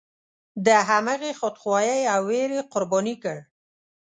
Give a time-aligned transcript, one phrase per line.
[0.65, 3.37] د همغې خودخواهۍ او ویرې قرباني کړ.